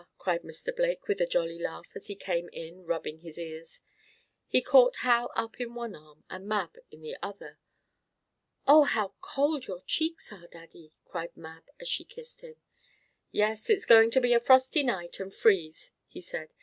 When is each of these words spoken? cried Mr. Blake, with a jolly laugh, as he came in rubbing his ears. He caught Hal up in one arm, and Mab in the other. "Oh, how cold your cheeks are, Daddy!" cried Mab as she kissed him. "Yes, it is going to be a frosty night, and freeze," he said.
cried 0.17 0.41
Mr. 0.41 0.75
Blake, 0.75 1.07
with 1.07 1.21
a 1.21 1.27
jolly 1.27 1.59
laugh, 1.59 1.91
as 1.93 2.07
he 2.07 2.15
came 2.15 2.49
in 2.49 2.83
rubbing 2.85 3.19
his 3.19 3.37
ears. 3.37 3.81
He 4.47 4.59
caught 4.59 4.95
Hal 5.05 5.31
up 5.35 5.61
in 5.61 5.75
one 5.75 5.93
arm, 5.93 6.23
and 6.27 6.47
Mab 6.47 6.75
in 6.89 7.03
the 7.03 7.15
other. 7.21 7.59
"Oh, 8.65 8.85
how 8.85 9.13
cold 9.21 9.67
your 9.67 9.81
cheeks 9.83 10.33
are, 10.33 10.47
Daddy!" 10.47 10.91
cried 11.05 11.37
Mab 11.37 11.65
as 11.79 11.87
she 11.87 12.03
kissed 12.03 12.41
him. 12.41 12.55
"Yes, 13.31 13.69
it 13.69 13.73
is 13.77 13.85
going 13.85 14.09
to 14.09 14.21
be 14.21 14.33
a 14.33 14.39
frosty 14.39 14.81
night, 14.81 15.19
and 15.19 15.31
freeze," 15.31 15.91
he 16.07 16.19
said. 16.19 16.49